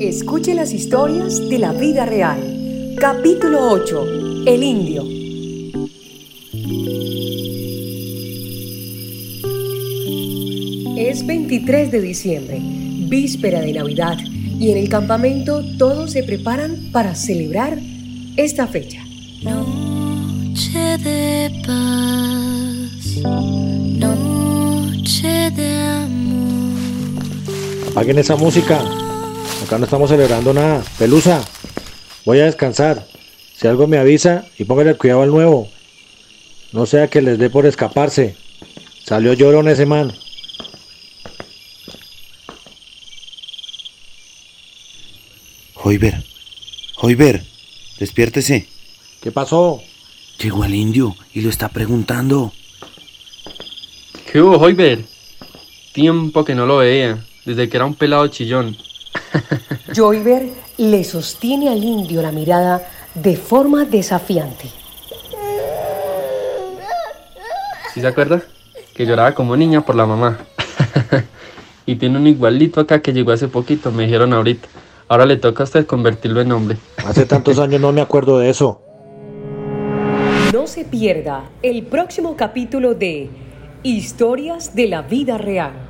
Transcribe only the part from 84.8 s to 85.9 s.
la vida real.